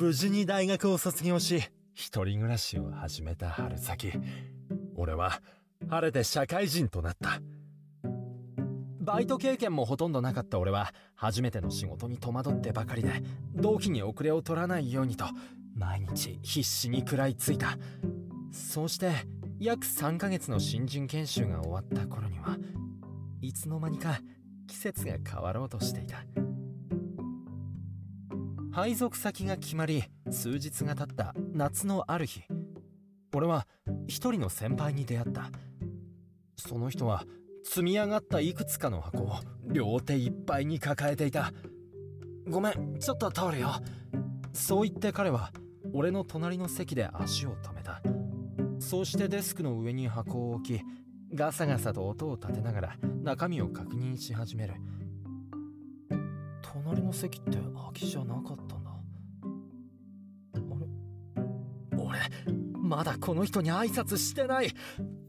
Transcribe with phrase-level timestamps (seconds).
[0.00, 1.60] 無事に大学を卒業し、
[1.92, 4.12] 一人暮らしを始めた春先、
[4.94, 5.40] 俺は
[5.88, 7.40] 晴れて社会人となった。
[9.00, 13.10] バイト経験もほとんどなかった俺は、初めての仕事に戸惑ってばかりで、
[13.56, 15.24] 同期に遅れを取らないようにと、
[15.74, 17.76] 毎日必死に食らいついた。
[18.52, 19.10] そうして、
[19.58, 22.56] 約3ヶ月の新人研修が終わった頃には、
[23.40, 24.20] いつの間にか
[24.68, 26.37] 季節が変わろうとしていた。
[28.78, 32.44] 配属先が決まり数日が経った夏のある日。
[33.34, 33.66] 俺は
[34.06, 35.50] 一人の先輩に出会った。
[36.54, 37.24] その人は
[37.64, 39.32] 積み上がったいくつかの箱を
[39.64, 41.52] 両手いっぱいに抱えていた。
[42.48, 43.72] ごめんちょっと通るよ
[44.52, 45.50] そう言って彼は
[45.92, 48.00] 俺の隣の席で足を止めた。
[48.78, 50.80] そうしてデスクの上に箱を置き
[51.34, 54.74] ガサガサと音を立てながら中身を確認し始める。
[56.88, 58.90] 隣の席って空きじゃなかったんだ
[61.92, 62.18] あれ俺
[62.72, 64.72] まだこの人に挨拶してない。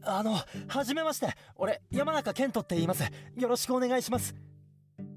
[0.02, 0.38] あの
[0.68, 1.34] はじめまして。
[1.56, 3.04] 俺山中健人って言います。
[3.36, 4.34] よろしくお願いします。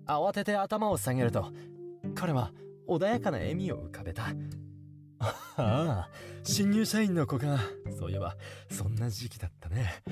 [0.05, 1.53] 慌てて頭を下げると
[2.13, 2.51] 彼は
[2.89, 4.25] 穏やかな笑みを浮かべた。
[5.19, 6.09] ああ
[6.43, 7.57] 新入社員の子か。
[7.97, 8.35] そういえば
[8.69, 10.03] そんな時期だったね。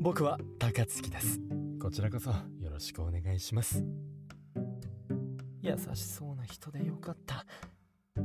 [0.00, 1.38] 僕は高槻です。
[1.80, 3.84] こちらこそよろしくお願いします。
[5.62, 7.46] 優しそうな人でよかった。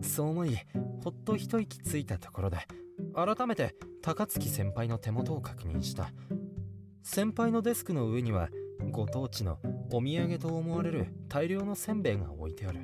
[0.01, 0.57] そう思い
[1.03, 2.57] ほっと一息ついたところで
[3.15, 6.11] 改めて高槻先輩の手元を確認した。
[7.03, 8.49] 先輩のデスクの上には
[8.91, 9.59] ご当地の
[9.91, 12.81] お土産と思われる大量のせんべいが置いてある。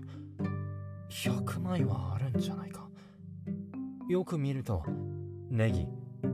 [1.09, 2.88] 100枚はあるんじゃないか。
[4.08, 4.84] よく見ると
[5.50, 5.88] ネギ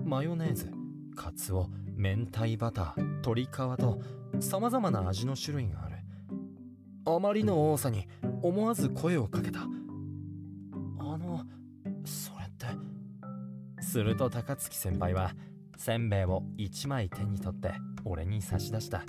[0.03, 0.71] マヨネーズ
[1.15, 3.99] カツオ明太バター鶏皮と
[4.39, 5.88] 様々な味の種類がある。
[7.15, 8.07] あまりの多さに
[8.41, 9.61] 思わず声をかけた。
[9.61, 9.63] あ
[11.17, 11.43] の
[12.05, 12.67] それって。
[13.81, 15.33] すると高槻先輩は
[15.77, 19.03] せんべいを1枚手に取って俺に差し出した。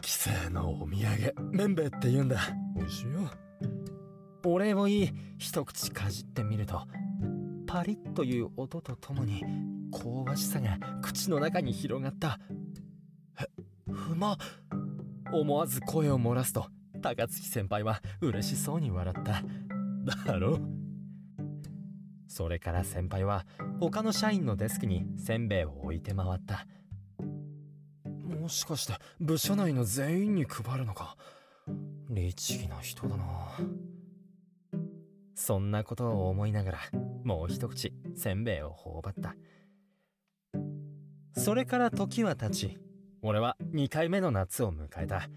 [0.00, 2.40] 帰省のお土産麺べいって言うんだ。
[2.74, 3.30] 美味しいよ。
[4.44, 6.80] お礼を言い一口かじってみると
[7.66, 9.44] パリッという音とともに
[9.92, 12.38] 香ばしさが口の中に広がった。
[13.40, 13.46] え
[13.92, 14.38] ふま
[15.32, 16.66] 思わず声を漏らすと
[17.00, 19.42] 高槻先輩は嬉しそうに笑った。
[20.26, 20.58] だろ？
[22.28, 23.44] それから先輩は
[23.80, 26.66] 他の社員のデスクにせんべいを置いて回った。
[28.40, 31.16] もしかして部署内の全員に配るのか？
[32.08, 33.24] 律儀な人だな。
[35.34, 36.78] そんなことを思いながら
[37.24, 39.34] もう一口せんべいを頬張った。
[41.34, 42.78] それから時は経ち
[43.22, 45.28] 俺は2回目の夏を迎えた。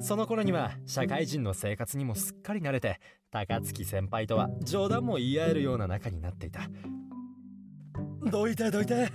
[0.00, 3.00] その頃には社会人の生活にもすっかり慣れて
[3.30, 6.68] 高槻先輩とは冗談も言い合えるような仲になっていた。
[8.30, 9.08] どいてどいて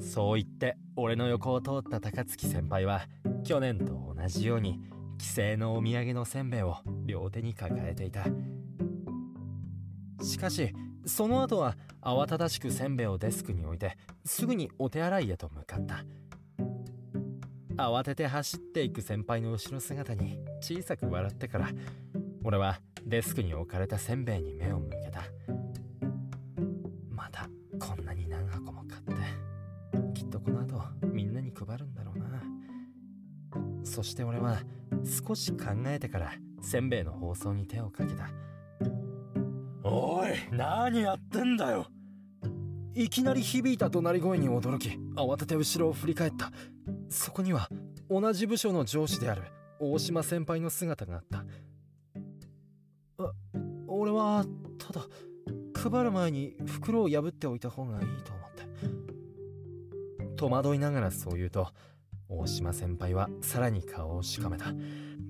[0.00, 3.06] そう言って俺の横を通った高槻先輩は
[3.44, 4.80] 去年と同じように
[5.18, 8.24] 帰省のお土産のせんべいを両手に抱えていた。
[10.22, 10.72] しかし
[11.06, 16.04] その後は慌ただしくせんべいをデスクに置いてすぐにお手洗いへと向かった
[17.80, 21.68] 慌てて走っていく先輩の後ろ姿に小さく笑ってから
[22.44, 25.22] 俺はデスクに置かれたせんべいに目を向けた。
[27.10, 27.48] また
[27.78, 29.14] こんなに何箱も買って
[30.14, 32.42] きっとこの後みんなに配るんだろうな。
[33.84, 34.58] そして俺は
[35.04, 38.30] 少し考えてからせんべいの包装に手をかけた。
[39.82, 41.86] おい何やってんだよ。
[42.94, 46.50] いきなり響いた怒鳴り声に驚き慌てて後ろを振り返った
[47.10, 47.68] そこには
[48.08, 49.42] 同じ部署の上司である
[49.80, 51.44] 大島先輩の姿があった。
[53.18, 53.32] あ
[53.88, 54.46] 俺は
[54.78, 55.06] ただ
[55.74, 58.64] 配る前に袋を破っておいた方がいいと思って。
[60.36, 61.68] 戸惑いながらそう言うと
[62.28, 64.66] 大島先輩はさらに顔をしかめた。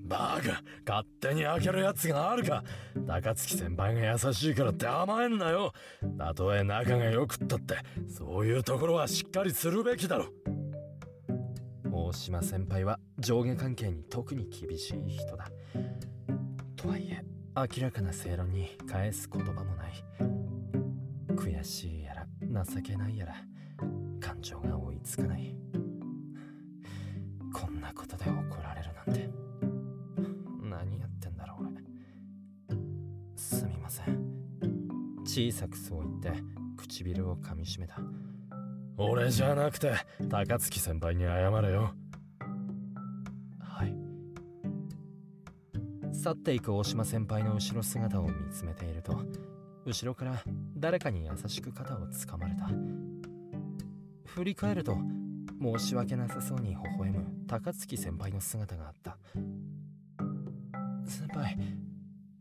[0.03, 2.63] バカ勝手に開けるやつがあるか。
[3.07, 5.73] 高槻先輩が優しいからって甘えんなよ。
[6.19, 10.25] たとえ仲が良くったってそういうところはしっかりするべきだろ。
[11.93, 15.51] 大島先輩は上下関係に特に厳しい人だ。
[16.75, 17.23] とはいえ
[17.55, 19.91] 明らかな正論に返す言葉もない。
[21.35, 23.35] 悔しいやら情けないやら
[24.19, 25.53] 感情が追いつかない。
[27.53, 29.29] こんなことで怒られるなんて。
[30.69, 31.83] 何やってんだろう俺。
[33.35, 34.17] すみません。
[35.25, 36.41] 小さくそう言って
[36.77, 37.99] 唇を噛みしめた。
[39.03, 39.93] 俺じゃなくて
[40.29, 41.93] 高槻先輩に謝れよ。
[43.59, 43.95] はい。
[46.15, 49.19] 去っていく大島先輩の後ろ姿を見つめていると
[49.85, 50.43] 後ろから
[50.77, 52.69] 誰かに優しく肩をつかまれた。
[54.25, 54.95] 振り返ると
[55.61, 59.17] 申し訳なさそうに微笑む高槻先輩の姿があった。
[61.05, 61.57] 先輩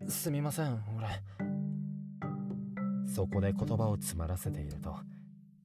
[0.08, 1.08] すみません俺。
[3.06, 4.94] そこで言葉を詰まらせていると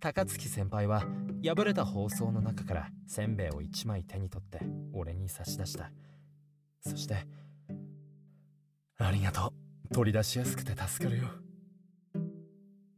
[0.05, 1.03] 高槻先輩は
[1.43, 4.59] 破れた包装の中からせんべいを1枚手に取って
[4.93, 5.89] 俺に差し出した。
[6.79, 7.25] そして
[8.99, 9.51] 「ありがと
[9.87, 11.27] う取り出しやすくて助かるよ」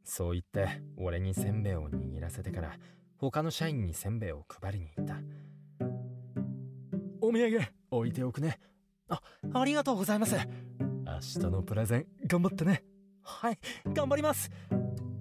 [0.04, 2.78] そう言って俺にせんべいを握らせてから
[3.16, 5.16] 他の社員にせんべいを配りに行った。
[7.22, 8.60] お土産置いておくね。
[9.08, 9.22] あ
[9.54, 10.36] ありがとうございます。
[10.36, 12.84] 明日のプレゼン頑張ってね。
[13.24, 13.60] はい
[13.94, 14.52] 頑張ります。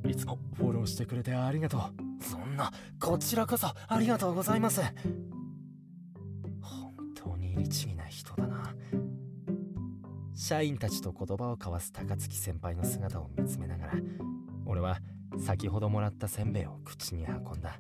[0.09, 1.81] いつもフォローしてくれてありがとう。
[2.23, 4.81] そんなこちらこそありがとうございます。
[6.61, 8.75] 本当に律儀な人だな。
[10.35, 13.93] 社員たちと言葉を交わす高槻先輩の姿を見つめながら
[14.67, 14.99] 俺は
[15.39, 17.79] 先ほどもらったせんべいを口に運んだ。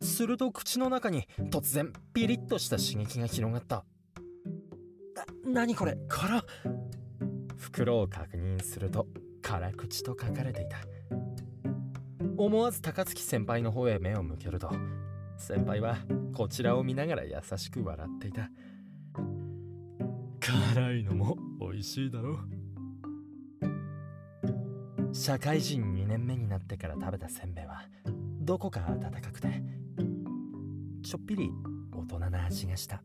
[0.00, 3.84] すると口の中に突然ピリッとした刺激が広がった。
[5.44, 5.96] 何これ？
[6.08, 6.44] 辛
[7.56, 9.06] 袋を確認すると
[9.46, 10.78] 辛口と書かれていた。
[12.36, 14.68] 思わず高槻先輩の方へ目を向けると
[15.38, 15.98] 先輩は
[16.34, 18.50] こちらを見ながら優しく笑っていた。
[20.40, 22.40] 辛いのも美味しいだろ
[25.12, 27.84] 社会人2年目になってから食べたせんべいは
[28.40, 29.62] どこか温かくて
[31.04, 31.52] ちょっぴり
[31.92, 33.00] 大人な味がした。